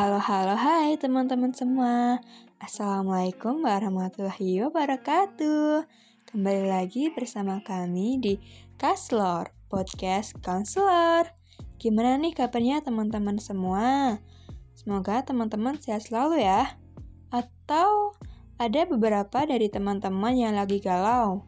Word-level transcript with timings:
Halo, 0.00 0.16
halo, 0.16 0.56
hai 0.56 0.96
teman-teman 0.96 1.52
semua. 1.52 2.24
Assalamualaikum 2.56 3.60
warahmatullahi 3.60 4.64
wabarakatuh. 4.64 5.84
Kembali 6.24 6.72
lagi 6.72 7.12
bersama 7.12 7.60
kami 7.60 8.16
di 8.16 8.40
Kaslor, 8.80 9.52
Podcast 9.68 10.40
Counselor. 10.40 11.28
Gimana 11.76 12.16
nih 12.16 12.32
kabarnya 12.32 12.80
teman-teman 12.80 13.36
semua? 13.44 14.16
Semoga 14.72 15.20
teman-teman 15.20 15.76
sehat 15.76 16.08
selalu 16.08 16.48
ya. 16.48 16.80
Atau 17.28 18.16
ada 18.56 18.88
beberapa 18.88 19.44
dari 19.44 19.68
teman-teman 19.68 20.32
yang 20.32 20.56
lagi 20.56 20.80
galau, 20.80 21.44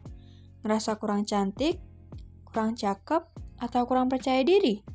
ngerasa 0.61 1.01
kurang 1.01 1.25
cantik, 1.25 1.81
kurang 2.45 2.77
cakep, 2.77 3.25
atau 3.57 3.81
kurang 3.89 4.13
percaya 4.13 4.45
diri. 4.45 4.85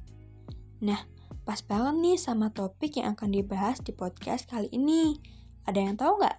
Nah, 0.78 1.17
Pas 1.48 1.64
banget 1.64 1.96
nih 1.96 2.18
sama 2.20 2.52
topik 2.52 3.00
yang 3.00 3.16
akan 3.16 3.32
dibahas 3.32 3.80
di 3.80 3.96
podcast 3.96 4.44
kali 4.52 4.68
ini. 4.68 5.16
Ada 5.64 5.80
yang 5.80 5.96
tahu 5.96 6.20
nggak? 6.20 6.36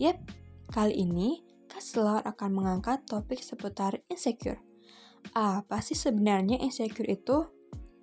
Yep, 0.00 0.16
kali 0.72 0.96
ini 0.96 1.44
Kaslor 1.68 2.24
akan 2.24 2.56
mengangkat 2.56 3.04
topik 3.04 3.44
seputar 3.44 4.00
insecure. 4.08 4.64
Apa 5.36 5.84
sih 5.84 5.92
sebenarnya 5.92 6.56
insecure 6.56 7.04
itu? 7.04 7.52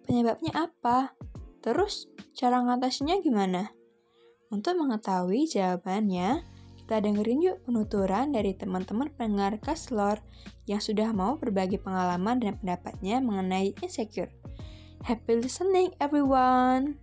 Penyebabnya 0.05 0.69
apa? 0.69 1.17
Terus, 1.65 2.05
cara 2.37 2.61
ngatasinya 2.69 3.17
gimana? 3.17 3.73
Untuk 4.53 4.77
mengetahui 4.77 5.49
jawabannya, 5.49 6.45
kita 6.77 7.01
dengerin 7.01 7.49
yuk 7.49 7.65
penuturan 7.65 8.29
dari 8.29 8.53
teman-teman 8.53 9.09
pendengar 9.09 9.57
Kaslor 9.57 10.21
yang 10.69 10.85
sudah 10.85 11.17
mau 11.17 11.41
berbagi 11.41 11.81
pengalaman 11.81 12.37
dan 12.37 12.61
pendapatnya 12.61 13.17
mengenai 13.25 13.73
insecure. 13.81 14.29
Happy 15.01 15.33
listening 15.33 15.97
everyone. 15.97 16.93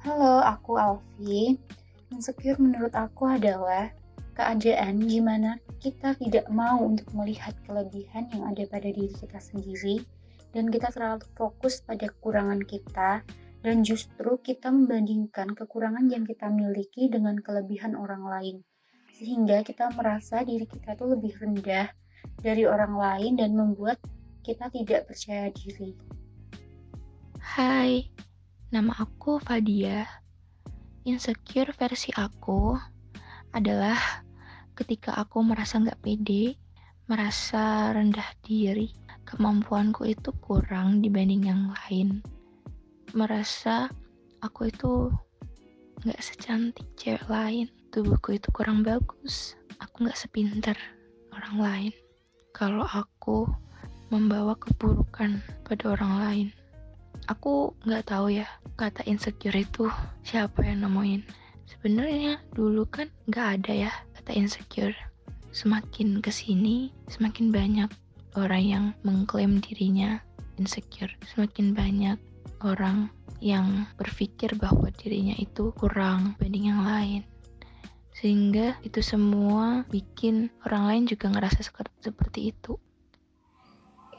Halo, 0.00 0.40
aku 0.40 0.80
Alfi. 0.80 1.60
Insecure 2.08 2.56
menurut 2.56 2.96
aku 2.96 3.28
adalah 3.28 3.92
keadaan 4.32 5.04
gimana 5.04 5.60
kita 5.76 6.16
tidak 6.16 6.48
mau 6.48 6.80
untuk 6.80 7.04
melihat 7.12 7.52
kelebihan 7.68 8.32
yang 8.32 8.48
ada 8.48 8.64
pada 8.64 8.88
diri 8.88 9.12
kita 9.12 9.36
sendiri 9.36 10.00
dan 10.56 10.72
kita 10.72 10.88
terlalu 10.88 11.20
fokus 11.36 11.84
pada 11.84 12.08
kekurangan 12.08 12.64
kita 12.64 13.20
dan 13.60 13.76
justru 13.84 14.40
kita 14.40 14.72
membandingkan 14.72 15.52
kekurangan 15.52 16.08
yang 16.08 16.24
kita 16.24 16.48
miliki 16.48 17.12
dengan 17.12 17.36
kelebihan 17.44 17.92
orang 17.92 18.24
lain 18.24 18.56
sehingga 19.12 19.60
kita 19.60 19.92
merasa 19.92 20.40
diri 20.48 20.64
kita 20.64 20.96
itu 20.96 21.04
lebih 21.12 21.36
rendah 21.36 21.92
dari 22.40 22.64
orang 22.64 22.96
lain 22.96 23.36
dan 23.36 23.52
membuat 23.52 24.00
kita 24.40 24.72
tidak 24.72 25.12
percaya 25.12 25.52
diri. 25.52 26.21
Hai, 27.42 28.06
nama 28.70 28.94
aku 29.02 29.42
Fadia. 29.42 30.06
Insecure 31.02 31.74
versi 31.74 32.14
aku 32.14 32.78
adalah 33.50 33.98
ketika 34.78 35.18
aku 35.18 35.42
merasa 35.42 35.82
nggak 35.82 35.98
pede, 35.98 36.54
merasa 37.10 37.90
rendah 37.90 38.30
diri, 38.46 38.94
kemampuanku 39.26 40.06
itu 40.06 40.30
kurang 40.38 41.02
dibanding 41.02 41.50
yang 41.50 41.74
lain. 41.74 42.22
Merasa 43.10 43.90
aku 44.38 44.70
itu 44.70 45.10
nggak 46.06 46.22
secantik 46.22 46.86
cewek 46.94 47.26
lain, 47.26 47.66
tubuhku 47.90 48.38
itu 48.38 48.54
kurang 48.54 48.86
bagus, 48.86 49.58
aku 49.82 50.06
nggak 50.06 50.16
sepinter 50.16 50.78
orang 51.34 51.58
lain. 51.58 51.92
Kalau 52.54 52.86
aku 52.86 53.50
membawa 54.14 54.54
keburukan 54.54 55.42
pada 55.66 55.84
orang 55.98 56.14
lain, 56.22 56.48
aku 57.30 57.76
nggak 57.86 58.10
tahu 58.10 58.42
ya 58.42 58.46
kata 58.74 59.06
insecure 59.06 59.54
itu 59.54 59.86
siapa 60.26 60.66
yang 60.66 60.86
nemuin. 60.86 61.22
Sebenarnya 61.68 62.42
dulu 62.54 62.86
kan 62.88 63.10
nggak 63.30 63.48
ada 63.60 63.72
ya 63.88 63.92
kata 64.18 64.34
insecure. 64.34 64.96
Semakin 65.52 66.24
ke 66.24 66.32
sini 66.32 66.90
semakin 67.12 67.52
banyak 67.52 67.90
orang 68.34 68.62
yang 68.64 68.84
mengklaim 69.04 69.60
dirinya 69.60 70.18
insecure. 70.56 71.12
Semakin 71.28 71.76
banyak 71.76 72.18
orang 72.64 73.12
yang 73.42 73.84
berpikir 73.98 74.54
bahwa 74.54 74.88
dirinya 74.94 75.34
itu 75.36 75.74
kurang 75.74 76.38
dibanding 76.38 76.70
yang 76.72 76.82
lain. 76.86 77.22
Sehingga 78.14 78.78
itu 78.86 79.02
semua 79.02 79.82
bikin 79.90 80.46
orang 80.62 80.86
lain 80.86 81.04
juga 81.10 81.26
ngerasa 81.32 81.66
seperti 81.98 82.54
itu 82.54 82.78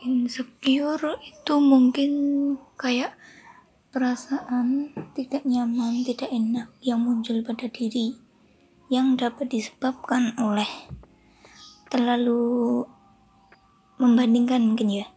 insecure 0.03 1.16
itu 1.24 1.56
mungkin 1.64 2.12
kayak 2.75 3.16
perasaan 3.96 4.91
tidak 5.16 5.47
nyaman, 5.47 6.03
tidak 6.03 6.28
enak 6.30 6.68
yang 6.84 7.00
muncul 7.00 7.40
pada 7.46 7.72
diri 7.72 8.18
yang 8.92 9.16
dapat 9.16 9.50
disebabkan 9.50 10.36
oleh 10.38 10.68
terlalu 11.88 12.84
membandingkan 14.02 14.62
mungkin 14.66 14.90
ya 15.02 15.08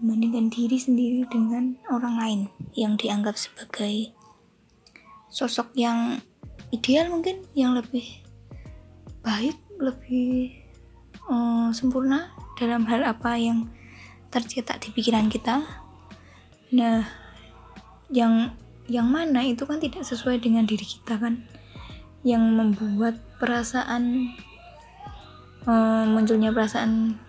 membandingkan 0.00 0.50
diri 0.50 0.80
sendiri 0.80 1.22
dengan 1.30 1.78
orang 1.92 2.16
lain 2.18 2.40
yang 2.74 2.98
dianggap 2.98 3.38
sebagai 3.38 4.10
sosok 5.30 5.70
yang 5.78 6.18
ideal 6.74 7.12
mungkin 7.12 7.44
yang 7.54 7.76
lebih 7.76 8.04
baik 9.22 9.54
lebih 9.78 10.56
uh, 11.28 11.70
sempurna 11.70 12.32
dalam 12.56 12.88
hal 12.88 13.04
apa 13.06 13.38
yang 13.38 13.70
tercetak 14.32 14.80
di 14.80 14.88
pikiran 14.96 15.28
kita. 15.28 15.60
Nah 16.72 17.04
yang 18.08 18.56
yang 18.88 19.06
mana 19.06 19.44
itu 19.44 19.68
kan 19.68 19.78
tidak 19.78 20.08
sesuai 20.08 20.40
dengan 20.40 20.64
diri 20.64 20.82
kita 20.82 21.20
kan. 21.20 21.44
Yang 22.24 22.42
membuat 22.56 23.14
perasaan 23.36 24.32
um, 25.68 26.04
munculnya 26.16 26.48
perasaan 26.50 27.20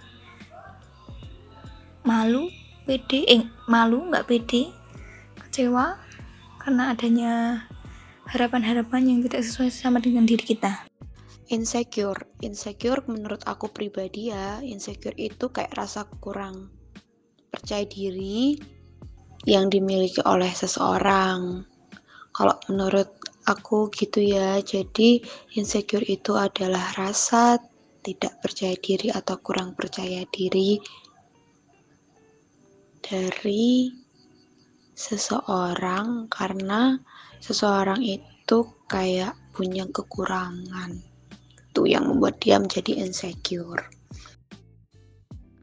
malu 2.03 2.47
pede 2.83 3.23
eh 3.27 3.43
malu 3.67 4.11
nggak 4.11 4.27
pede 4.27 4.71
kecewa 5.39 5.95
karena 6.59 6.91
adanya 6.91 7.31
harapan-harapan 8.27 9.03
yang 9.07 9.19
tidak 9.27 9.43
sesuai 9.43 9.69
sama 9.71 9.99
dengan 9.99 10.23
diri 10.23 10.43
kita. 10.43 10.87
Insecure. 11.51 12.31
Insecure 12.39 13.03
menurut 13.11 13.43
aku 13.43 13.67
pribadi 13.67 14.31
ya 14.31 14.63
insecure 14.63 15.15
itu 15.19 15.51
kayak 15.51 15.75
rasa 15.75 16.07
kurang 16.23 16.71
percaya 17.53 17.85
diri 17.85 18.57
yang 19.45 19.69
dimiliki 19.69 20.25
oleh 20.25 20.49
seseorang. 20.49 21.61
Kalau 22.33 22.57
menurut 22.65 23.13
aku 23.45 23.93
gitu 23.93 24.25
ya, 24.25 24.57
jadi 24.65 25.21
insecure 25.53 26.01
itu 26.09 26.33
adalah 26.33 26.89
rasa 26.97 27.61
tidak 28.01 28.41
percaya 28.41 28.73
diri 28.81 29.13
atau 29.13 29.37
kurang 29.37 29.77
percaya 29.77 30.25
diri 30.33 30.81
dari 33.05 33.93
seseorang 34.97 36.25
karena 36.33 36.97
seseorang 37.37 38.01
itu 38.01 38.57
kayak 38.89 39.37
punya 39.53 39.85
kekurangan. 39.85 40.97
Itu 41.69 41.85
yang 41.85 42.09
membuat 42.09 42.41
dia 42.41 42.57
menjadi 42.57 43.05
insecure 43.05 44.02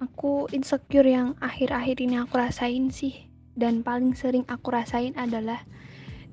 aku 0.00 0.49
insecure 0.50 1.06
yang 1.06 1.37
akhir-akhir 1.38 2.00
ini 2.00 2.16
aku 2.19 2.41
rasain 2.41 2.88
sih. 2.88 3.28
Dan 3.53 3.84
paling 3.84 4.16
sering 4.16 4.49
aku 4.49 4.72
rasain 4.72 5.12
adalah 5.21 5.62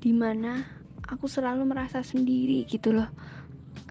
di 0.00 0.16
mana 0.16 0.64
aku 1.04 1.28
selalu 1.28 1.68
merasa 1.68 2.00
sendiri 2.00 2.64
gitu 2.64 2.96
loh. 2.96 3.12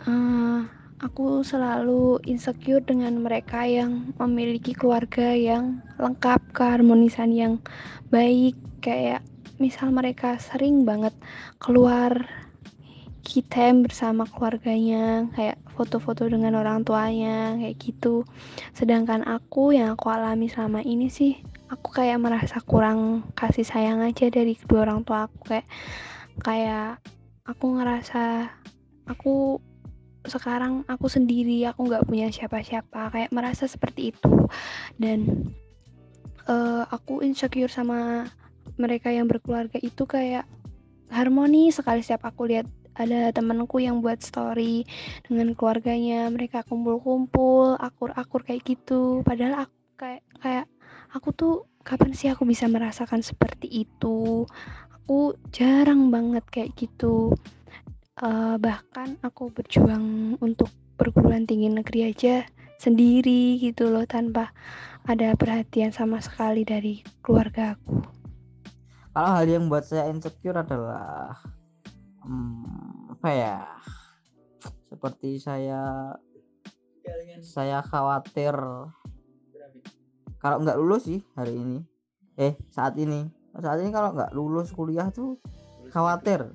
Uh, 0.10 0.66
aku 0.98 1.46
selalu 1.46 2.18
insecure 2.25 2.81
dengan 2.81 3.22
mereka 3.22 3.69
yang 3.69 4.13
memiliki 4.18 4.74
keluarga 4.74 5.38
yang 5.38 5.86
lengkap 6.02 6.42
keharmonisan 6.57 7.30
yang 7.30 7.54
baik. 8.10 8.57
Kayak 8.81 9.22
misal 9.62 9.94
mereka 9.94 10.38
sering 10.42 10.86
banget 10.86 11.13
keluar 11.62 12.25
kita 13.28 13.76
bersama 13.84 14.24
keluarganya 14.24 15.28
kayak 15.36 15.60
foto-foto 15.76 16.32
dengan 16.32 16.56
orang 16.56 16.88
tuanya 16.88 17.60
kayak 17.60 17.76
gitu. 17.76 18.24
Sedangkan 18.72 19.28
aku 19.28 19.76
yang 19.76 20.00
aku 20.00 20.08
alami 20.08 20.48
selama 20.48 20.80
ini 20.80 21.12
sih 21.12 21.36
aku 21.68 21.92
kayak 21.92 22.24
merasa 22.24 22.64
kurang 22.64 23.28
kasih 23.36 23.68
sayang 23.68 24.00
aja 24.00 24.32
dari 24.32 24.56
kedua 24.56 24.88
orang 24.88 25.04
tua 25.04 25.28
aku 25.28 25.44
kayak 25.44 25.68
kayak 26.40 27.04
aku 27.44 27.66
ngerasa 27.76 28.48
aku 29.12 29.60
sekarang 30.24 30.88
aku 30.88 31.12
sendiri 31.12 31.68
aku 31.68 31.84
nggak 31.84 32.08
punya 32.08 32.32
siapa-siapa 32.32 33.12
kayak 33.12 33.36
merasa 33.36 33.68
seperti 33.68 34.16
itu. 34.16 34.48
Dan 34.96 35.52
uh, 36.48 36.88
aku 36.88 37.20
insecure 37.28 37.68
sama 37.68 38.32
mereka 38.80 39.12
yang 39.12 39.28
berkeluarga 39.28 39.76
itu 39.84 40.08
kayak 40.08 40.48
harmoni 41.08 41.72
sekali 41.72 42.04
setiap 42.04 42.28
aku 42.28 42.52
lihat 42.52 42.68
ada 42.98 43.30
temanku 43.30 43.78
yang 43.78 44.02
buat 44.02 44.20
story 44.20 44.84
dengan 45.30 45.54
keluarganya. 45.54 46.28
Mereka 46.34 46.66
kumpul-kumpul 46.66 47.78
akur-akur 47.78 48.42
kayak 48.42 48.66
gitu. 48.66 49.22
Padahal 49.22 49.70
aku 49.70 49.78
kayak 49.98 50.24
kayak 50.42 50.66
aku 51.14 51.30
tuh 51.34 51.56
kapan 51.86 52.12
sih 52.12 52.28
aku 52.34 52.44
bisa 52.44 52.66
merasakan 52.66 53.22
seperti 53.22 53.88
itu? 53.88 54.44
Aku 54.92 55.38
jarang 55.54 56.10
banget 56.10 56.44
kayak 56.50 56.74
gitu. 56.76 57.32
Uh, 58.18 58.58
bahkan 58.58 59.14
aku 59.22 59.54
berjuang 59.54 60.36
untuk 60.42 60.74
perguruan 60.98 61.46
tinggi 61.46 61.70
negeri 61.70 62.10
aja 62.10 62.50
sendiri 62.82 63.62
gitu 63.62 63.94
loh 63.94 64.10
tanpa 64.10 64.50
ada 65.06 65.34
perhatian 65.38 65.94
sama 65.94 66.18
sekali 66.20 66.66
dari 66.66 67.06
keluarga 67.22 67.78
aku. 67.78 68.02
Kalau 69.18 69.34
hal 69.34 69.50
yang 69.50 69.66
buat 69.66 69.82
saya 69.82 70.14
insecure 70.14 70.62
adalah 70.62 71.42
hmm, 72.28 73.16
apa 73.18 73.30
ya? 73.32 73.58
Seperti 74.92 75.40
saya 75.40 76.12
saya 77.40 77.80
khawatir 77.80 78.56
kalau 80.38 80.58
nggak 80.62 80.78
lulus 80.78 81.08
sih 81.08 81.22
hari 81.34 81.56
ini. 81.58 81.80
Eh 82.38 82.54
saat 82.70 82.94
ini. 83.00 83.26
Saat 83.58 83.82
ini 83.82 83.90
kalau 83.90 84.14
nggak 84.14 84.36
lulus 84.38 84.70
kuliah 84.70 85.10
tuh 85.10 85.42
khawatir. 85.90 86.54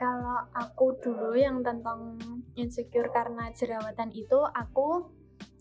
Kalau 0.00 0.38
aku 0.56 0.98
dulu 0.98 1.36
yang 1.36 1.62
tentang 1.62 2.18
insecure 2.58 3.12
karena 3.12 3.52
jerawatan 3.54 4.10
itu 4.10 4.38
aku 4.56 5.06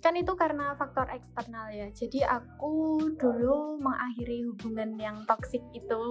kan 0.02 0.18
itu 0.18 0.34
karena 0.34 0.74
faktor 0.80 1.06
eksternal 1.14 1.70
ya. 1.70 1.92
Jadi 1.94 2.26
aku 2.26 2.98
dulu 3.20 3.78
mengakhiri 3.78 4.50
hubungan 4.50 4.98
yang 4.98 5.22
toksik 5.30 5.62
itu. 5.76 6.02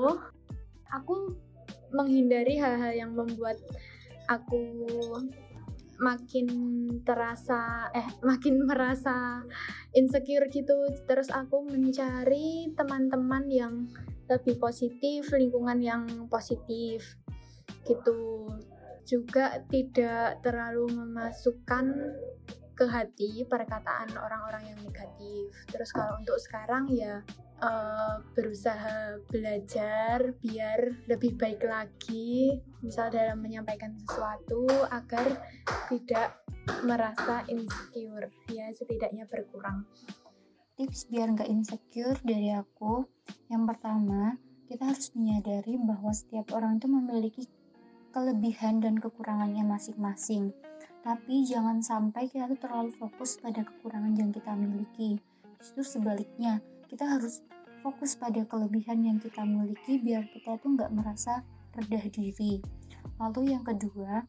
Aku 0.91 1.35
menghindari 1.91 2.59
hal-hal 2.59 2.93
yang 2.95 3.13
membuat 3.15 3.59
aku 4.31 4.63
makin 6.01 6.49
terasa 7.05 7.93
eh 7.93 8.09
makin 8.25 8.65
merasa 8.65 9.45
insecure 9.93 10.49
gitu. 10.49 10.89
Terus 11.05 11.29
aku 11.29 11.69
mencari 11.69 12.73
teman-teman 12.73 13.45
yang 13.53 13.75
lebih 14.31 14.57
positif 14.57 15.29
lingkungan 15.31 15.79
yang 15.79 16.03
positif 16.33 17.21
gitu. 17.85 18.49
Juga 19.05 19.61
tidak 19.69 20.41
terlalu 20.41 20.89
memasukkan 20.89 21.85
ke 22.81 22.89
hati 22.89 23.45
perkataan 23.45 24.17
orang-orang 24.17 24.73
yang 24.73 24.81
negatif. 24.81 25.53
Terus 25.69 25.93
kalau 25.93 26.17
untuk 26.17 26.41
sekarang 26.41 26.89
ya 26.89 27.21
uh, 27.61 28.25
berusaha 28.33 29.21
belajar 29.29 30.35
biar 30.41 31.07
lebih 31.07 31.37
baik 31.37 31.63
lagi 31.65 32.59
misal 32.81 33.13
dalam 33.13 33.41
menyampaikan 33.41 33.93
sesuatu 34.01 34.67
agar 34.89 35.39
tidak 35.93 36.41
merasa 36.85 37.45
insecure 37.49 38.33
ya 38.49 38.69
setidaknya 38.73 39.29
berkurang. 39.29 39.85
Tips 40.81 41.13
biar 41.13 41.37
nggak 41.37 41.51
insecure 41.53 42.17
dari 42.25 42.57
aku. 42.57 43.05
Yang 43.53 43.63
pertama 43.77 44.41
kita 44.65 44.89
harus 44.89 45.13
menyadari 45.13 45.77
bahwa 45.77 46.13
setiap 46.15 46.57
orang 46.57 46.81
itu 46.81 46.89
memiliki 46.89 47.43
kelebihan 48.11 48.81
dan 48.81 48.97
kekurangannya 48.97 49.67
masing-masing. 49.67 50.55
Tapi 51.01 51.49
jangan 51.49 51.81
sampai 51.81 52.29
kita 52.29 52.53
terlalu 52.61 52.93
fokus 52.97 53.41
pada 53.41 53.65
kekurangan 53.65 54.13
yang 54.17 54.31
kita 54.33 54.53
miliki. 54.53 55.17
Justru 55.61 56.01
sebaliknya 56.01 56.61
kita 56.91 57.07
harus 57.07 57.39
fokus 57.87 58.19
pada 58.19 58.43
kelebihan 58.51 59.07
yang 59.07 59.23
kita 59.23 59.47
miliki 59.47 60.03
biar 60.03 60.27
kita 60.27 60.59
tuh 60.59 60.75
nggak 60.75 60.91
merasa 60.91 61.47
rendah 61.79 62.03
diri. 62.11 62.59
Lalu 63.23 63.55
yang 63.55 63.63
kedua 63.63 64.27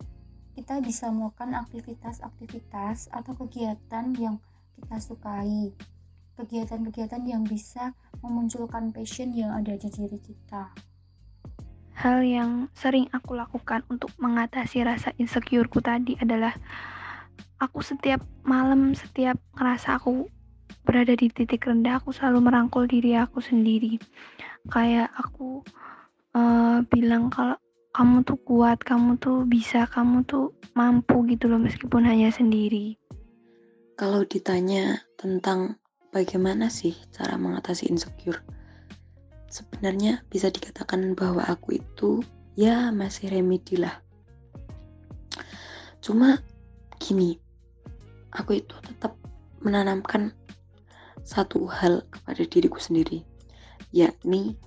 kita 0.54 0.78
bisa 0.78 1.10
melakukan 1.10 1.58
aktivitas-aktivitas 1.58 3.10
atau 3.10 3.34
kegiatan 3.34 4.14
yang 4.14 4.38
kita 4.78 5.02
sukai. 5.02 5.74
Kegiatan-kegiatan 6.38 7.26
yang 7.26 7.42
bisa 7.42 7.98
memunculkan 8.22 8.94
passion 8.94 9.34
yang 9.34 9.58
ada 9.58 9.74
di 9.74 9.90
diri 9.90 10.22
kita. 10.22 10.70
Hal 11.98 12.22
yang 12.22 12.70
sering 12.78 13.10
aku 13.10 13.42
lakukan 13.42 13.82
untuk 13.90 14.14
mengatasi 14.22 14.86
rasa 14.86 15.18
insecureku 15.18 15.82
tadi 15.82 16.14
adalah 16.22 16.54
aku 17.58 17.82
setiap 17.82 18.22
malam, 18.46 18.94
setiap 18.94 19.38
ngerasa 19.58 19.98
aku 19.98 20.30
berada 20.84 21.14
di 21.14 21.30
titik 21.30 21.66
rendah, 21.66 22.02
aku 22.02 22.14
selalu 22.14 22.50
merangkul 22.52 22.86
diri 22.90 23.18
aku 23.18 23.40
sendiri. 23.40 24.02
Kayak 24.70 25.10
aku 25.18 25.62
uh, 26.38 26.82
bilang 26.90 27.30
kalau 27.34 27.58
kamu 27.92 28.24
tuh 28.24 28.40
kuat, 28.48 28.80
kamu 28.82 29.20
tuh 29.20 29.44
bisa, 29.44 29.84
kamu 29.90 30.24
tuh 30.24 30.56
mampu 30.74 31.28
gitu 31.28 31.52
loh 31.52 31.60
meskipun 31.60 32.08
hanya 32.08 32.32
sendiri. 32.32 32.96
Kalau 34.00 34.24
ditanya 34.24 35.04
tentang 35.20 35.76
bagaimana 36.16 36.72
sih 36.72 36.96
cara 37.12 37.36
mengatasi 37.36 37.92
insecure, 37.92 38.40
sebenarnya 39.52 40.24
bisa 40.32 40.48
dikatakan 40.48 41.14
bahwa 41.14 41.44
aku 41.46 41.78
itu 41.78 42.24
ya 42.56 42.90
masih 42.96 43.28
remedi 43.30 43.76
lah. 43.76 44.00
Cuma 46.00 46.40
gini, 46.98 47.38
aku 48.34 48.58
itu 48.64 48.74
tetap 48.82 49.14
menanamkan 49.62 50.34
satu 51.32 51.64
hal 51.64 52.04
kepada 52.12 52.44
diriku 52.44 52.76
sendiri, 52.76 53.24
yakni 53.96 54.60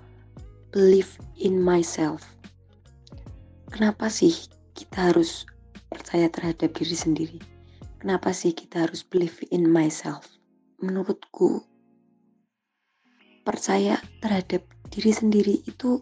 believe 0.72 1.20
in 1.37 1.61
myself. 1.61 2.25
Kenapa 3.69 4.08
sih 4.08 4.32
kita 4.72 5.12
harus 5.12 5.44
percaya 5.93 6.32
terhadap 6.32 6.72
diri 6.72 6.96
sendiri? 6.96 7.38
Kenapa 8.00 8.32
sih 8.32 8.56
kita 8.56 8.88
harus 8.88 9.05
believe 9.05 9.44
in 9.52 9.69
myself? 9.69 10.25
Menurutku, 10.81 11.61
percaya 13.44 14.00
terhadap 14.25 14.64
diri 14.88 15.12
sendiri 15.12 15.61
itu 15.69 16.00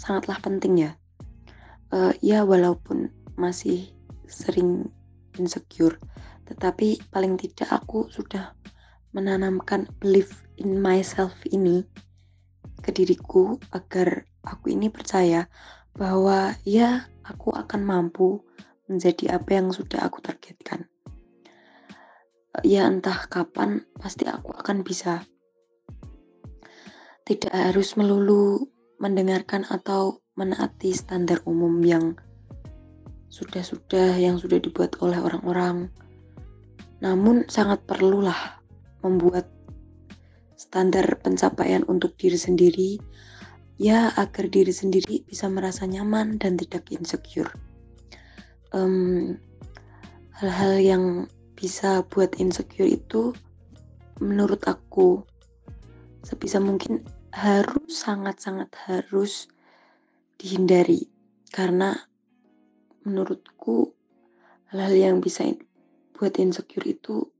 sangatlah 0.00 0.40
penting 0.40 0.88
ya. 0.88 0.92
Uh, 1.92 2.12
ya 2.24 2.40
walaupun 2.44 3.12
masih 3.36 3.92
sering 4.28 4.88
insecure, 5.36 5.96
tetapi 6.48 7.00
paling 7.12 7.36
tidak 7.36 7.68
aku 7.68 8.08
sudah 8.08 8.57
menanamkan 9.18 9.90
belief 9.98 10.46
in 10.62 10.78
myself 10.78 11.34
ini 11.50 11.82
ke 12.78 12.94
diriku 12.94 13.58
agar 13.74 14.22
aku 14.46 14.70
ini 14.70 14.86
percaya 14.86 15.50
bahwa 15.98 16.54
ya 16.62 17.10
aku 17.26 17.50
akan 17.50 17.82
mampu 17.82 18.38
menjadi 18.86 19.42
apa 19.42 19.58
yang 19.58 19.74
sudah 19.74 20.06
aku 20.06 20.22
targetkan. 20.22 20.86
Ya 22.62 22.86
entah 22.86 23.26
kapan 23.26 23.82
pasti 23.98 24.24
aku 24.30 24.54
akan 24.54 24.86
bisa 24.86 25.26
tidak 27.26 27.52
harus 27.52 27.98
melulu 27.98 28.70
mendengarkan 29.02 29.66
atau 29.68 30.22
menaati 30.38 30.94
standar 30.94 31.42
umum 31.44 31.82
yang 31.82 32.14
sudah-sudah 33.28 34.16
yang 34.16 34.40
sudah 34.40 34.62
dibuat 34.62 34.96
oleh 35.04 35.20
orang-orang. 35.20 35.92
Namun 36.98 37.46
sangat 37.46 37.84
perlulah 37.84 38.57
membuat 39.02 39.46
standar 40.58 41.22
pencapaian 41.22 41.86
untuk 41.86 42.18
diri 42.18 42.34
sendiri 42.34 42.90
ya 43.78 44.10
agar 44.18 44.50
diri 44.50 44.74
sendiri 44.74 45.22
bisa 45.22 45.46
merasa 45.46 45.86
nyaman 45.86 46.36
dan 46.42 46.58
tidak 46.58 46.90
insecure. 46.90 47.50
hal 48.74 49.38
hal-hal 50.34 50.74
yang 50.78 51.04
bisa 51.58 52.02
buat 52.10 52.36
insecure 52.38 52.86
itu 52.90 53.34
menurut 54.18 54.62
aku 54.66 55.22
sebisa 56.26 56.58
mungkin 56.58 57.02
harus 57.34 58.02
sangat-sangat 58.02 58.70
harus 58.86 59.50
dihindari 60.38 61.10
karena 61.50 61.94
menurutku 63.02 63.94
hal-hal 64.70 64.94
yang 64.94 65.16
bisa 65.18 65.48
buat 66.14 66.34
insecure 66.38 66.86
itu 66.86 67.30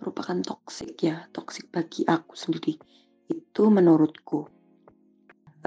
merupakan 0.00 0.38
toksik 0.42 0.96
ya 1.02 1.28
toksik 1.32 1.72
bagi 1.72 2.04
aku 2.04 2.36
sendiri 2.36 2.76
itu 3.26 3.62
menurutku 3.66 4.46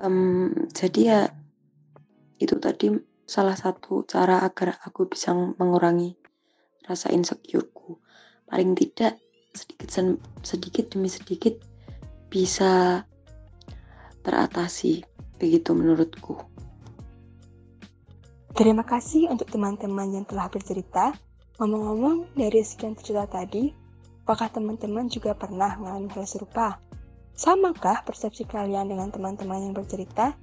um, 0.01 0.51
jadi 0.71 1.01
ya 1.01 1.21
itu 2.39 2.55
tadi 2.61 2.93
salah 3.27 3.57
satu 3.57 4.07
cara 4.07 4.41
agar 4.41 4.79
aku 4.85 5.05
bisa 5.09 5.35
mengurangi 5.35 6.15
rasa 6.87 7.11
insecureku 7.11 7.99
paling 8.49 8.73
tidak 8.73 9.21
sedikit 9.53 9.89
sedikit 10.41 10.85
demi 10.93 11.09
sedikit 11.09 11.57
bisa 12.29 13.03
teratasi. 14.21 15.01
Begitu 15.41 15.73
menurutku. 15.73 16.37
Terima 18.53 18.83
kasih 18.83 19.31
untuk 19.31 19.49
teman-teman 19.49 20.19
yang 20.19 20.25
telah 20.27 20.51
bercerita. 20.51 21.15
Ngomong-ngomong, 21.59 22.35
dari 22.39 22.63
sekian 22.63 22.95
cerita 22.95 23.27
tadi, 23.27 23.71
apakah 24.29 24.53
teman-teman 24.53 25.09
juga 25.09 25.33
pernah 25.33 25.73
mengalami 25.81 26.05
hal 26.13 26.29
serupa? 26.29 26.77
Samakah 27.33 28.05
persepsi 28.05 28.45
kalian 28.45 28.93
dengan 28.93 29.09
teman-teman 29.09 29.57
yang 29.57 29.73
bercerita? 29.73 30.37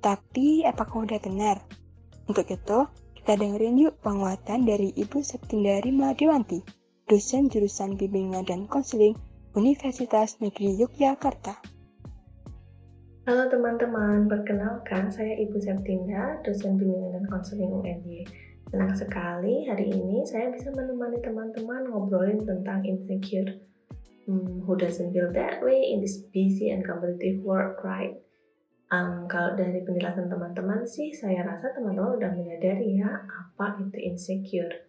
Tapi, 0.00 0.64
apakah 0.64 1.04
udah 1.04 1.20
benar? 1.20 1.60
Untuk 2.24 2.48
itu, 2.48 2.88
kita 3.20 3.36
dengerin 3.36 3.76
yuk 3.76 4.00
penguatan 4.00 4.64
dari 4.64 4.96
Ibu 4.96 5.20
Septindari 5.20 5.92
Madiwanti, 5.92 6.64
dosen 7.04 7.52
jurusan 7.52 8.00
bimbingan 8.00 8.48
dan 8.48 8.64
konseling 8.64 9.12
Universitas 9.52 10.40
Negeri 10.40 10.80
Yogyakarta. 10.80 11.60
Halo 13.28 13.44
teman-teman, 13.52 14.24
perkenalkan 14.24 15.12
saya 15.12 15.36
Ibu 15.36 15.60
Septinda, 15.60 16.40
dosen 16.48 16.80
bimbingan 16.80 17.20
dan 17.20 17.24
konseling 17.28 17.76
UNY. 17.76 18.47
Senang 18.68 18.92
sekali 18.92 19.64
hari 19.64 19.88
ini 19.88 20.24
saya 20.28 20.52
bisa 20.52 20.68
menemani 20.72 21.18
teman-teman 21.24 21.88
ngobrolin 21.88 22.44
tentang 22.44 22.84
insecure. 22.84 23.64
Hmm, 24.28 24.60
who 24.68 24.76
doesn't 24.76 25.16
feel 25.16 25.32
that 25.32 25.64
way 25.64 25.88
in 25.88 26.04
this 26.04 26.20
busy 26.28 26.68
and 26.68 26.84
competitive 26.84 27.40
world, 27.40 27.80
right? 27.80 28.20
Um, 28.92 29.24
kalau 29.24 29.56
dari 29.56 29.80
penjelasan 29.84 30.28
teman-teman 30.28 30.84
sih, 30.84 31.16
saya 31.16 31.44
rasa 31.48 31.72
teman-teman 31.72 32.20
udah 32.20 32.32
menyadari 32.36 33.00
ya 33.00 33.24
apa 33.24 33.80
itu 33.80 33.96
insecure. 34.04 34.88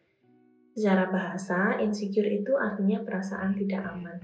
Secara 0.76 1.08
bahasa, 1.08 1.80
insecure 1.80 2.28
itu 2.28 2.56
artinya 2.60 3.00
perasaan 3.04 3.56
tidak 3.56 3.84
aman 3.96 4.20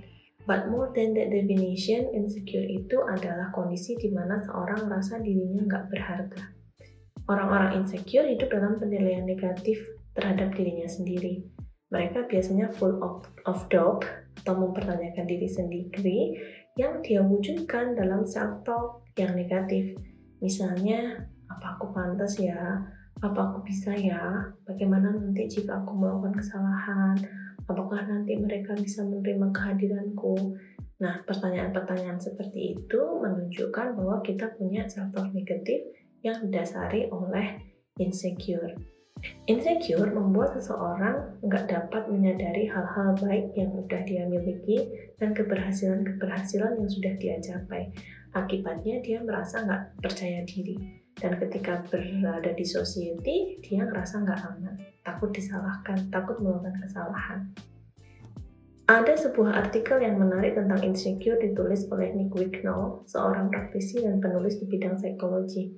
But 0.45 0.69
more 0.69 0.93
than 0.93 1.17
that 1.17 1.33
definition, 1.33 2.13
insecure 2.13 2.69
itu 2.69 3.01
adalah 3.01 3.49
kondisi 3.49 3.97
di 3.97 4.13
mana 4.13 4.37
seorang 4.45 4.85
merasa 4.85 5.17
dirinya 5.17 5.65
nggak 5.65 5.85
berharga. 5.89 6.54
Orang-orang 7.25 7.81
insecure 7.81 8.29
hidup 8.29 8.53
dalam 8.53 8.77
penilaian 8.77 9.25
negatif 9.25 9.81
terhadap 10.13 10.53
dirinya 10.53 10.85
sendiri. 10.85 11.41
Mereka 11.89 12.29
biasanya 12.29 12.69
full 12.77 13.01
of, 13.01 13.25
of 13.49 13.65
doubt 13.73 14.05
atau 14.41 14.53
mempertanyakan 14.53 15.25
diri 15.25 15.49
sendiri 15.49 16.19
yang 16.77 17.01
dia 17.01 17.25
wujudkan 17.25 17.97
dalam 17.97 18.27
self-talk 18.27 19.01
yang 19.17 19.33
negatif. 19.33 19.97
Misalnya, 20.43 21.25
apa 21.49 21.79
aku 21.79 21.95
pantas 21.95 22.37
ya? 22.37 22.83
Apa 23.23 23.39
aku 23.53 23.63
bisa 23.63 23.95
ya? 23.95 24.51
Bagaimana 24.67 25.15
nanti 25.15 25.47
jika 25.47 25.81
aku 25.81 25.95
melakukan 25.95 26.35
kesalahan? 26.35 27.15
Apakah 27.65 28.05
nanti 28.05 28.37
mereka 28.37 28.77
bisa 28.77 29.01
menerima 29.01 29.49
kehadiranku? 29.49 30.53
Nah, 31.01 31.23
pertanyaan-pertanyaan 31.25 32.21
seperti 32.21 32.77
itu 32.77 33.01
menunjukkan 33.23 33.97
bahwa 33.97 34.21
kita 34.21 34.51
punya 34.59 34.85
self-talk 34.85 35.31
negatif 35.33 35.94
yang 36.25 36.41
didasari 36.49 37.05
oleh 37.13 37.61
insecure. 38.01 38.73
Insecure 39.45 40.09
membuat 40.09 40.57
seseorang 40.57 41.37
nggak 41.45 41.69
dapat 41.69 42.09
menyadari 42.09 42.65
hal-hal 42.65 43.13
baik 43.21 43.53
yang 43.53 43.69
sudah 43.77 44.01
dia 44.03 44.25
miliki 44.25 44.89
dan 45.21 45.37
keberhasilan-keberhasilan 45.37 46.81
yang 46.81 46.89
sudah 46.89 47.13
dia 47.21 47.37
capai. 47.37 47.93
Akibatnya 48.33 48.99
dia 49.05 49.21
merasa 49.21 49.61
nggak 49.61 50.01
percaya 50.01 50.41
diri. 50.43 51.05
Dan 51.15 51.39
ketika 51.39 51.79
berada 51.87 52.51
di 52.51 52.65
society, 52.67 53.55
dia 53.63 53.87
ngerasa 53.87 54.27
nggak 54.27 54.41
aman 54.51 54.75
takut 55.05 55.29
disalahkan, 55.31 56.09
takut 56.09 56.41
melakukan 56.41 56.75
kesalahan. 56.81 57.39
Ada 58.85 59.17
sebuah 59.17 59.65
artikel 59.65 59.97
yang 60.01 60.21
menarik 60.21 60.57
tentang 60.57 60.81
insecure 60.85 61.37
ditulis 61.41 61.89
oleh 61.89 62.13
Nick 62.13 62.33
Wicknell, 62.33 63.05
seorang 63.09 63.49
praktisi 63.49 64.01
dan 64.01 64.21
penulis 64.21 64.61
di 64.61 64.65
bidang 64.69 64.97
psikologi. 64.97 65.73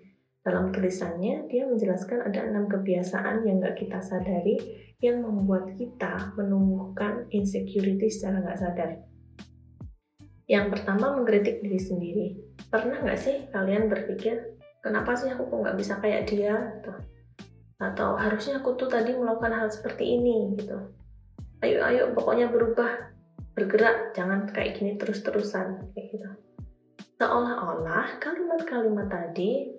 Dalam 0.47 0.71
tulisannya, 0.71 1.51
dia 1.51 1.67
menjelaskan 1.67 2.23
ada 2.23 2.47
enam 2.47 2.71
kebiasaan 2.71 3.43
yang 3.43 3.59
nggak 3.59 3.83
kita 3.83 3.99
sadari 3.99 4.55
yang 5.03 5.19
membuat 5.19 5.75
kita 5.75 6.31
menumbuhkan 6.39 7.27
insecurity 7.35 8.07
secara 8.07 8.39
nggak 8.39 8.59
sadar. 8.63 8.91
Yang 10.47 10.79
pertama, 10.79 11.19
mengkritik 11.19 11.59
diri 11.59 11.81
sendiri. 11.83 12.27
Pernah 12.71 13.03
nggak 13.03 13.19
sih 13.19 13.51
kalian 13.51 13.91
berpikir, 13.91 14.55
kenapa 14.79 15.19
sih 15.19 15.27
aku 15.27 15.51
kok 15.51 15.59
nggak 15.67 15.75
bisa 15.75 15.99
kayak 15.99 16.31
dia? 16.31 16.55
Tuh 16.79 16.95
atau 17.77 18.17
harusnya 18.17 18.57
aku 18.57 18.73
tuh 18.73 18.89
tadi 18.89 19.13
melakukan 19.13 19.53
hal 19.53 19.69
seperti 19.69 20.17
ini 20.17 20.57
gitu 20.57 20.77
ayo 21.61 21.77
ayo 21.85 22.03
pokoknya 22.17 22.49
berubah 22.49 23.13
bergerak 23.53 24.17
jangan 24.17 24.49
kayak 24.49 24.81
gini 24.81 24.97
terus-terusan 24.97 25.93
gitu 25.93 26.29
seolah-olah 27.21 28.17
kalimat-kalimat 28.17 29.09
tadi 29.09 29.77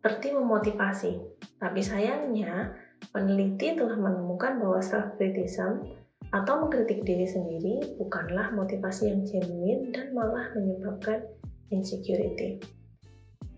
seperti 0.00 0.32
memotivasi 0.32 1.12
tapi 1.60 1.84
sayangnya 1.84 2.72
peneliti 3.12 3.76
telah 3.76 4.00
menemukan 4.00 4.56
bahwa 4.56 4.80
self-criticism 4.80 6.00
atau 6.32 6.64
mengkritik 6.64 7.04
diri 7.04 7.28
sendiri 7.28 8.00
bukanlah 8.00 8.48
motivasi 8.56 9.12
yang 9.12 9.28
genuine 9.28 9.92
dan 9.92 10.16
malah 10.16 10.48
menyebabkan 10.56 11.20
insecurity. 11.68 12.64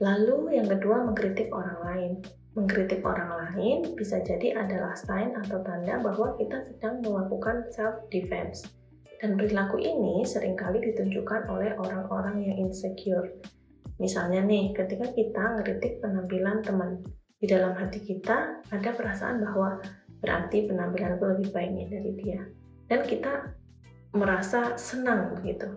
Lalu 0.03 0.59
yang 0.59 0.67
kedua 0.67 1.07
mengkritik 1.07 1.47
orang 1.55 1.79
lain. 1.87 2.13
Mengkritik 2.59 3.07
orang 3.07 3.31
lain 3.39 3.95
bisa 3.95 4.19
jadi 4.19 4.59
adalah 4.67 4.99
sign 4.99 5.31
atau 5.39 5.63
tanda 5.63 6.03
bahwa 6.03 6.35
kita 6.43 6.59
sedang 6.69 6.99
melakukan 7.07 7.71
self-defense. 7.71 8.67
Dan 9.23 9.39
perilaku 9.39 9.79
ini 9.79 10.27
sering 10.27 10.59
kali 10.59 10.83
ditunjukkan 10.83 11.47
oleh 11.47 11.79
orang-orang 11.79 12.43
yang 12.43 12.67
insecure. 12.67 13.31
Misalnya 14.03 14.43
nih, 14.43 14.75
ketika 14.75 15.07
kita 15.15 15.63
ngeritik 15.63 16.03
penampilan 16.03 16.59
teman, 16.67 17.07
di 17.39 17.47
dalam 17.47 17.79
hati 17.79 18.03
kita 18.03 18.63
ada 18.67 18.91
perasaan 18.91 19.39
bahwa 19.39 19.79
berarti 20.19 20.67
penampilanku 20.67 21.23
lebih 21.23 21.55
baiknya 21.55 21.87
dari 21.87 22.11
dia. 22.19 22.43
Dan 22.91 23.07
kita 23.07 23.55
merasa 24.11 24.75
senang 24.75 25.39
begitu. 25.39 25.71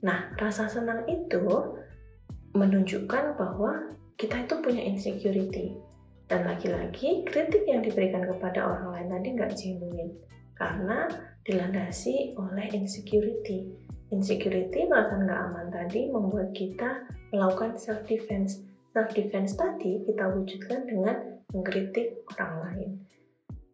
Nah, 0.00 0.32
rasa 0.40 0.64
senang 0.68 1.04
itu 1.04 1.44
menunjukkan 2.56 3.36
bahwa 3.36 3.92
kita 4.16 4.48
itu 4.48 4.54
punya 4.64 4.82
insecurity 4.88 5.76
dan 6.28 6.48
lagi-lagi, 6.48 7.24
kritik 7.28 7.64
yang 7.68 7.84
diberikan 7.84 8.24
kepada 8.24 8.64
orang 8.64 8.96
lain 8.96 9.08
tadi 9.12 9.28
nggak 9.36 9.52
genuine 9.56 10.12
karena 10.58 11.08
dilandasi 11.48 12.36
oleh 12.36 12.68
insecurity. 12.76 13.64
Insecurity, 14.12 14.84
perasaan 14.84 15.24
nggak 15.24 15.40
aman 15.48 15.68
tadi 15.72 16.12
membuat 16.12 16.52
kita 16.52 17.08
melakukan 17.32 17.80
self-defense. 17.80 18.60
Self-defense 18.92 19.56
tadi 19.56 20.04
kita 20.04 20.28
wujudkan 20.28 20.84
dengan 20.84 21.40
mengkritik 21.56 22.20
orang 22.36 22.54
lain. 22.68 22.90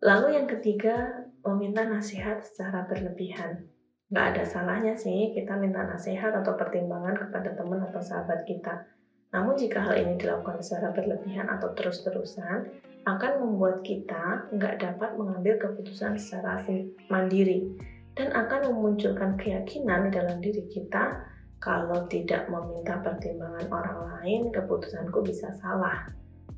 Lalu 0.07 0.39
yang 0.39 0.47
ketiga, 0.47 1.27
meminta 1.43 1.83
nasihat 1.83 2.47
secara 2.47 2.87
berlebihan. 2.87 3.67
Nggak 4.15 4.27
ada 4.39 4.45
salahnya 4.47 4.95
sih 4.95 5.35
kita 5.35 5.59
minta 5.59 5.83
nasihat 5.83 6.31
atau 6.31 6.55
pertimbangan 6.55 7.19
kepada 7.19 7.59
teman 7.59 7.83
atau 7.83 7.99
sahabat 7.99 8.47
kita 8.47 8.87
namun 9.35 9.59
jika 9.59 9.83
hal 9.83 9.99
ini 9.99 10.15
dilakukan 10.15 10.63
secara 10.63 10.95
berlebihan 10.95 11.51
atau 11.51 11.75
terus-terusan, 11.75 12.71
akan 13.05 13.33
membuat 13.45 13.85
kita 13.85 14.49
nggak 14.57 14.81
dapat 14.81 15.11
mengambil 15.21 15.61
keputusan 15.61 16.17
secara 16.17 16.65
mandiri 17.13 17.69
dan 18.17 18.33
akan 18.33 18.73
memunculkan 18.73 19.37
keyakinan 19.37 20.09
dalam 20.09 20.41
diri 20.41 20.65
kita 20.73 21.21
kalau 21.61 22.05
tidak 22.09 22.45
meminta 22.53 23.01
pertimbangan 23.01 23.65
orang 23.73 24.01
lain, 24.21 24.53
keputusanku 24.53 25.25
bisa 25.25 25.49
salah. 25.61 26.05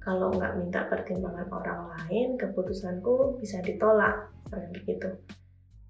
Kalau 0.03 0.35
nggak 0.35 0.59
minta 0.59 0.87
pertimbangan 0.87 1.47
orang 1.51 1.95
lain, 1.95 2.35
keputusanku 2.39 3.39
bisa 3.39 3.63
ditolak, 3.63 4.31
seperti 4.47 4.67
begitu. 4.83 5.11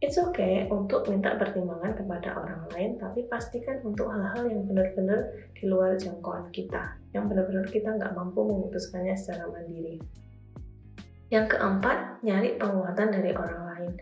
It's 0.04 0.20
okay 0.20 0.68
untuk 0.68 1.08
minta 1.08 1.40
pertimbangan 1.40 1.96
kepada 1.96 2.36
orang 2.36 2.68
lain, 2.76 3.00
tapi 3.00 3.24
pastikan 3.28 3.80
untuk 3.84 4.12
hal-hal 4.12 4.44
yang 4.44 4.68
benar-benar 4.68 5.32
di 5.56 5.64
luar 5.64 5.96
jangkauan 5.96 6.52
kita, 6.52 7.00
yang 7.16 7.24
benar-benar 7.28 7.64
kita 7.72 7.96
nggak 7.96 8.12
mampu 8.12 8.44
memutuskannya 8.44 9.16
secara 9.16 9.48
mandiri. 9.48 9.96
Yang 11.32 11.56
keempat, 11.58 12.22
nyari 12.22 12.58
penguatan 12.58 13.08
dari 13.10 13.32
orang 13.34 13.62
lain. 13.74 13.92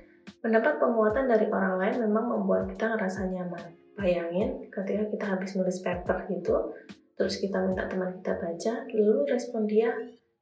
Mendapat 0.44 0.76
penguatan 0.76 1.24
dari 1.24 1.46
orang 1.48 1.80
lain 1.80 1.96
memang 2.04 2.24
membuat 2.36 2.68
kita 2.72 2.92
ngerasa 2.92 3.32
nyaman. 3.32 3.64
Bayangin 3.96 4.68
ketika 4.68 5.04
kita 5.08 5.24
habis 5.24 5.50
nulis 5.56 5.80
paper 5.80 6.28
gitu, 6.28 6.74
terus 7.16 7.40
kita 7.40 7.64
minta 7.64 7.88
teman 7.88 8.20
kita 8.20 8.36
baca, 8.36 8.72
lalu 8.92 9.24
respon 9.30 9.64
dia, 9.64 9.94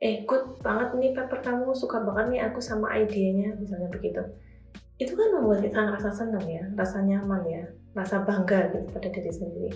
eh 0.03 0.27
good 0.27 0.59
banget 0.65 0.97
nih 0.99 1.13
paper 1.15 1.39
kamu, 1.45 1.71
suka 1.77 2.03
banget 2.03 2.27
nih 2.35 2.41
aku 2.49 2.59
sama 2.59 2.91
idenya, 2.99 3.55
misalnya 3.55 3.93
begitu 3.93 4.25
itu 5.03 5.19
kan 5.19 5.29
membuat 5.35 5.61
kita 5.67 5.79
ngerasa 5.83 6.11
senang 6.15 6.47
ya, 6.47 6.63
rasa 6.79 7.03
nyaman 7.03 7.43
ya, 7.51 7.65
rasa 7.99 8.23
bangga 8.23 8.71
gitu 8.71 8.87
pada 8.95 9.09
diri 9.11 9.33
sendiri. 9.35 9.71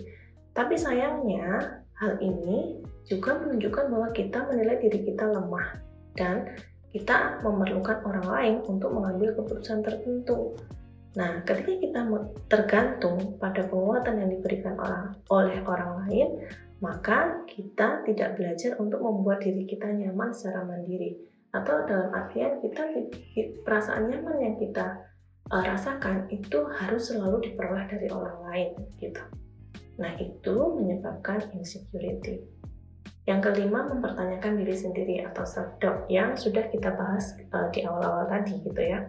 Tapi 0.54 0.74
sayangnya 0.78 1.82
hal 1.98 2.12
ini 2.22 2.80
juga 3.04 3.36
menunjukkan 3.42 3.90
bahwa 3.90 4.08
kita 4.14 4.46
menilai 4.46 4.78
diri 4.80 5.02
kita 5.02 5.26
lemah 5.26 5.82
dan 6.14 6.46
kita 6.96 7.44
memerlukan 7.44 8.00
orang 8.08 8.24
lain 8.24 8.54
untuk 8.64 8.88
mengambil 8.96 9.36
keputusan 9.36 9.84
tertentu. 9.84 10.56
Nah, 11.12 11.44
ketika 11.44 11.76
kita 11.76 12.00
tergantung 12.48 13.36
pada 13.36 13.68
penguatan 13.68 14.16
yang 14.16 14.32
diberikan 14.32 14.80
orang 14.80 15.12
oleh 15.28 15.60
orang 15.68 16.08
lain, 16.08 16.28
maka 16.80 17.44
kita 17.44 18.00
tidak 18.08 18.40
belajar 18.40 18.80
untuk 18.80 19.04
membuat 19.04 19.44
diri 19.44 19.68
kita 19.68 19.92
nyaman 19.92 20.32
secara 20.32 20.64
mandiri. 20.64 21.20
Atau 21.52 21.84
dalam 21.84 22.12
artian 22.16 22.64
kita 22.64 22.88
perasaan 23.64 24.08
nyaman 24.08 24.36
yang 24.40 24.56
kita 24.56 24.96
uh, 25.52 25.62
rasakan 25.68 26.28
itu 26.32 26.64
harus 26.80 27.12
selalu 27.12 27.44
diperoleh 27.44 27.84
dari 27.92 28.08
orang 28.08 28.40
lain 28.48 28.68
gitu. 28.96 29.20
Nah, 30.00 30.16
itu 30.16 30.56
menyebabkan 30.80 31.44
insecurity. 31.52 32.40
Yang 33.26 33.40
kelima, 33.50 33.90
mempertanyakan 33.90 34.62
diri 34.62 34.74
sendiri 34.78 35.14
atau 35.26 35.42
self 35.42 35.74
doubt 35.82 36.06
yang 36.06 36.38
sudah 36.38 36.70
kita 36.70 36.94
bahas 36.94 37.34
uh, 37.50 37.66
di 37.74 37.82
awal-awal 37.82 38.30
tadi 38.30 38.62
gitu 38.62 38.78
ya. 38.80 39.02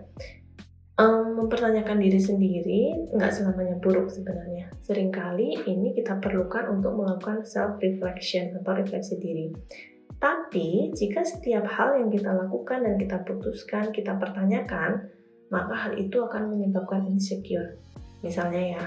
um, 0.97 1.37
mempertanyakan 1.37 2.01
diri 2.01 2.17
sendiri 2.17 2.81
nggak 3.13 3.29
selamanya 3.29 3.77
buruk 3.77 4.09
sebenarnya. 4.09 4.73
Seringkali 4.81 5.69
ini 5.69 5.93
kita 5.93 6.17
perlukan 6.17 6.73
untuk 6.73 6.97
melakukan 6.97 7.45
self 7.45 7.77
reflection 7.77 8.57
atau 8.57 8.73
refleksi 8.73 9.21
diri. 9.21 9.53
Tapi 10.17 10.89
jika 10.97 11.21
setiap 11.21 11.69
hal 11.69 12.01
yang 12.01 12.09
kita 12.09 12.33
lakukan 12.33 12.81
dan 12.81 12.97
kita 12.97 13.21
putuskan, 13.21 13.93
kita 13.93 14.17
pertanyakan, 14.17 15.13
maka 15.53 15.73
hal 15.77 15.93
itu 15.93 16.17
akan 16.25 16.57
menyebabkan 16.57 17.05
insecure. 17.05 17.77
Misalnya 18.25 18.63
ya, 18.65 18.85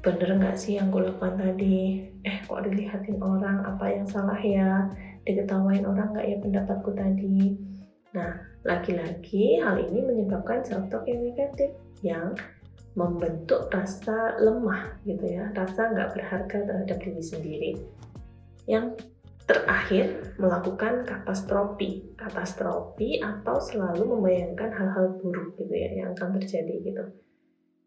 bener 0.00 0.36
nggak 0.40 0.56
sih 0.56 0.80
yang 0.80 0.88
gue 0.88 1.04
lakukan 1.04 1.36
tadi? 1.36 2.08
Eh 2.24 2.36
kok 2.48 2.64
dilihatin 2.64 3.20
orang, 3.20 3.64
apa 3.68 3.84
yang 3.88 4.06
salah 4.08 4.40
ya? 4.40 4.88
Diketawain 5.28 5.84
orang 5.84 6.16
nggak 6.16 6.26
ya 6.26 6.36
pendapatku 6.40 6.90
tadi? 6.96 7.56
Nah, 8.16 8.32
lagi-lagi 8.64 9.60
hal 9.60 9.76
ini 9.78 10.00
menyebabkan 10.02 10.64
self-talk 10.64 11.04
yang 11.04 11.20
negatif 11.20 11.70
yang 12.00 12.32
membentuk 12.98 13.70
rasa 13.70 14.34
lemah 14.40 14.98
gitu 15.06 15.22
ya, 15.22 15.52
rasa 15.54 15.92
nggak 15.94 16.10
berharga 16.16 16.58
terhadap 16.66 16.98
diri 16.98 17.22
sendiri. 17.22 17.70
Yang 18.66 19.06
terakhir, 19.46 20.34
melakukan 20.40 21.06
katastrofi. 21.06 22.08
Katastrofi 22.18 23.22
atau 23.22 23.62
selalu 23.62 24.16
membayangkan 24.16 24.70
hal-hal 24.74 25.20
buruk 25.20 25.54
gitu 25.60 25.74
ya 25.74 26.02
yang 26.02 26.08
akan 26.16 26.40
terjadi 26.40 26.74
gitu. 26.82 27.04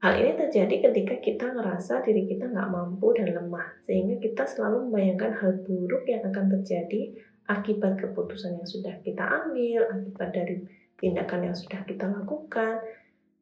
Hal 0.03 0.19
ini 0.19 0.36
terjadi 0.36 0.91
ketika 0.91 1.15
kita 1.24 1.45
ngerasa 1.55 2.03
diri 2.03 2.27
kita 2.27 2.51
nggak 2.51 2.75
mampu 2.75 3.15
dan 3.15 3.31
lemah, 3.31 3.72
sehingga 3.88 4.19
kita 4.19 4.43
selalu 4.43 4.91
membayangkan 4.91 5.31
hal 5.31 5.63
buruk 5.63 6.03
yang 6.12 6.27
akan 6.27 6.51
terjadi 6.60 7.15
akibat 7.48 7.95
keputusan 8.03 8.60
yang 8.60 8.67
sudah 8.67 9.00
kita 9.00 9.24
ambil, 9.24 9.88
akibat 9.88 10.36
dari 10.36 10.60
tindakan 11.00 11.48
yang 11.48 11.55
sudah 11.55 11.88
kita 11.88 12.12
lakukan. 12.12 12.83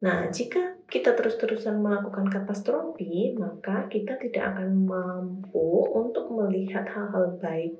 Nah, 0.06 0.30
jika 0.30 0.78
kita 0.86 1.18
terus-terusan 1.18 1.82
melakukan 1.82 2.30
katastrofi, 2.30 3.34
maka 3.34 3.90
kita 3.90 4.14
tidak 4.22 4.54
akan 4.54 4.86
mampu 4.86 5.90
untuk 5.98 6.30
melihat 6.30 6.86
hal-hal 6.86 7.42
baik 7.42 7.74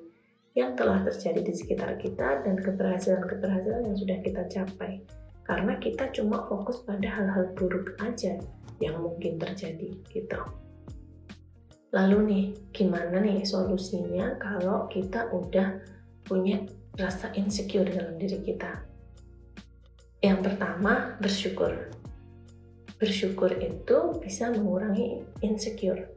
yang 0.59 0.75
telah 0.75 1.07
terjadi 1.07 1.39
di 1.39 1.55
sekitar 1.55 1.95
kita 1.95 2.43
dan 2.43 2.59
keberhasilan-keberhasilan 2.59 3.87
yang 3.87 3.95
sudah 3.95 4.19
kita 4.19 4.43
capai. 4.51 5.22
Karena 5.43 5.75
kita 5.79 6.07
cuma 6.15 6.47
fokus 6.47 6.83
pada 6.87 7.03
hal-hal 7.03 7.51
buruk 7.55 7.99
aja 7.99 8.39
yang 8.79 8.99
mungkin 9.03 9.35
terjadi 9.35 9.91
gitu. 10.11 10.39
Lalu 11.93 12.17
nih, 12.25 12.45
gimana 12.73 13.21
nih 13.21 13.45
solusinya 13.45 14.39
kalau 14.41 14.89
kita 14.89 15.29
udah 15.29 15.77
punya 16.25 16.65
rasa 16.97 17.29
insecure 17.37 17.85
dalam 17.85 18.17
diri 18.17 18.41
kita. 18.41 18.81
Yang 20.23 20.39
pertama, 20.49 21.19
bersyukur. 21.19 21.93
Bersyukur 22.97 23.51
itu 23.59 23.97
bisa 24.23 24.49
mengurangi 24.49 25.21
insecure. 25.43 26.15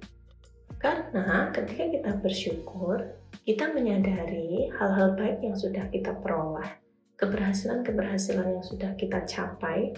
Karena 0.79 1.51
ketika 1.51 1.85
kita 1.91 2.13
bersyukur, 2.23 3.19
kita 3.43 3.75
menyadari 3.75 4.71
hal-hal 4.79 5.19
baik 5.19 5.43
yang 5.43 5.59
sudah 5.59 5.91
kita 5.91 6.15
peroleh, 6.23 6.79
keberhasilan-keberhasilan 7.17 8.61
yang 8.61 8.65
sudah 8.65 8.93
kita 8.97 9.25
capai, 9.25 9.93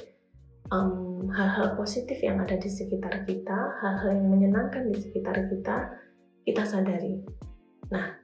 hal-hal 1.32 1.68
um, 1.72 1.76
positif 1.76 2.22
yang 2.22 2.38
ada 2.38 2.54
di 2.54 2.70
sekitar 2.70 3.26
kita, 3.26 3.78
hal-hal 3.82 4.14
yang 4.14 4.28
menyenangkan 4.30 4.86
di 4.86 4.98
sekitar 5.00 5.48
kita, 5.50 5.98
kita 6.46 6.62
sadari. 6.62 7.18
Nah, 7.90 8.20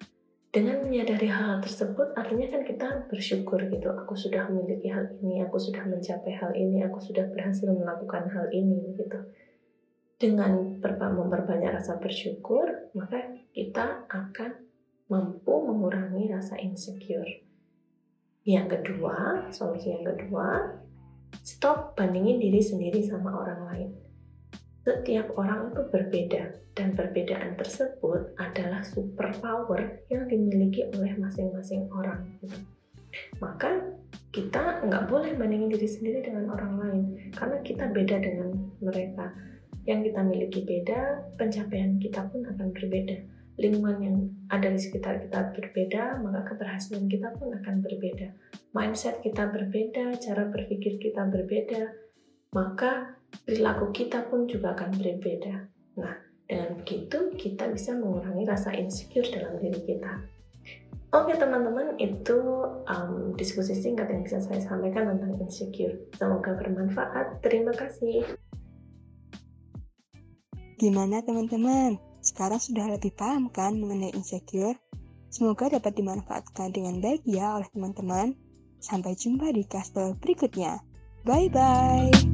dengan 0.55 0.87
menyadari 0.87 1.27
hal, 1.27 1.59
hal 1.59 1.59
tersebut 1.59 2.15
artinya 2.15 2.47
kan 2.47 2.63
kita 2.63 3.11
bersyukur 3.11 3.59
gitu 3.67 3.91
aku 3.91 4.15
sudah 4.15 4.47
memiliki 4.47 4.87
hal 4.87 5.11
ini 5.19 5.43
aku 5.43 5.59
sudah 5.59 5.83
mencapai 5.83 6.31
hal 6.31 6.55
ini 6.55 6.87
aku 6.87 7.03
sudah 7.03 7.27
berhasil 7.27 7.67
melakukan 7.67 8.31
hal 8.31 8.47
ini 8.55 8.95
gitu 8.95 9.18
dengan 10.14 10.79
memperbanyak 10.79 11.75
rasa 11.75 11.99
bersyukur 11.99 12.71
maka 12.95 13.35
kita 13.51 14.07
akan 14.07 14.62
mampu 15.11 15.55
mengurangi 15.59 16.31
rasa 16.31 16.55
insecure 16.62 17.43
yang 18.44 18.68
kedua 18.68 19.48
solusi 19.50 19.92
yang 19.92 20.04
kedua 20.04 20.78
stop 21.40 21.96
bandingin 21.96 22.40
diri 22.40 22.61
sendiri 22.61 23.00
sama 23.04 23.33
orang 23.33 23.61
lain 23.72 23.90
setiap 24.85 25.33
orang 25.40 25.72
itu 25.72 25.80
berbeda 25.88 26.42
dan 26.76 26.92
perbedaan 26.92 27.57
tersebut 27.57 28.37
adalah 28.37 28.85
superpower 28.85 30.04
yang 30.12 30.28
dimiliki 30.28 30.85
oleh 30.92 31.16
masing-masing 31.16 31.88
orang. 31.88 32.20
Maka 33.40 33.80
kita 34.28 34.85
nggak 34.85 35.09
boleh 35.09 35.33
bandingin 35.40 35.72
diri 35.72 35.88
sendiri 35.88 36.20
dengan 36.20 36.52
orang 36.52 36.74
lain 36.76 37.04
karena 37.33 37.59
kita 37.64 37.88
beda 37.96 38.16
dengan 38.20 38.52
mereka. 38.85 39.33
Yang 39.88 40.12
kita 40.12 40.20
miliki 40.20 40.61
beda, 40.68 41.00
pencapaian 41.40 41.96
kita 41.96 42.20
pun 42.28 42.44
akan 42.44 42.68
berbeda. 42.76 43.24
Lingkungan 43.55 43.99
yang 44.03 44.17
ada 44.51 44.67
di 44.67 44.81
sekitar 44.83 45.23
kita 45.23 45.55
berbeda, 45.55 46.19
maka 46.19 46.43
keberhasilan 46.51 47.07
kita 47.07 47.31
pun 47.38 47.55
akan 47.55 47.87
berbeda. 47.87 48.35
Mindset 48.75 49.23
kita 49.23 49.47
berbeda, 49.47 50.19
cara 50.19 50.51
berpikir 50.51 50.99
kita 50.99 51.23
berbeda, 51.31 51.95
maka 52.51 53.14
perilaku 53.47 53.95
kita 53.95 54.27
pun 54.27 54.51
juga 54.51 54.75
akan 54.75 54.90
berbeda. 54.99 55.71
Nah, 56.03 56.14
dengan 56.51 56.83
begitu 56.83 57.31
kita 57.38 57.71
bisa 57.71 57.95
mengurangi 57.95 58.43
rasa 58.43 58.75
insecure 58.75 59.31
dalam 59.31 59.62
diri 59.62 59.81
kita. 59.87 60.12
Oke 61.14 61.38
teman-teman, 61.38 61.95
itu 62.03 62.38
um, 62.90 63.38
diskusi 63.38 63.71
singkat 63.79 64.11
yang 64.11 64.27
bisa 64.27 64.43
saya 64.43 64.59
sampaikan 64.59 65.14
tentang 65.14 65.38
insecure. 65.38 65.95
Semoga 66.19 66.59
bermanfaat. 66.59 67.38
Terima 67.38 67.71
kasih. 67.71 68.27
Gimana 70.75 71.23
teman-teman? 71.23 72.13
Sekarang 72.25 72.57
sudah 72.57 72.89
lebih 72.89 73.13
paham 73.13 73.53
kan 73.53 73.77
mengenai 73.77 74.17
insecure? 74.17 74.81
Semoga 75.29 75.69
dapat 75.69 75.93
dimanfaatkan 76.01 76.73
dengan 76.73 77.05
baik 77.05 77.29
ya 77.29 77.61
oleh 77.61 77.69
teman-teman. 77.69 78.33
Sampai 78.81 79.13
jumpa 79.13 79.53
di 79.53 79.69
kastel 79.69 80.17
berikutnya. 80.17 80.81
Bye-bye. 81.29 82.34